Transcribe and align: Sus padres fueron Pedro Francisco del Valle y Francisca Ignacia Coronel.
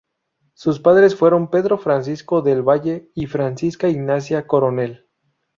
Sus 0.55 0.79
padres 0.79 1.15
fueron 1.15 1.51
Pedro 1.51 1.77
Francisco 1.77 2.41
del 2.41 2.63
Valle 2.63 3.11
y 3.13 3.27
Francisca 3.27 3.87
Ignacia 3.87 4.47
Coronel. 4.47 5.05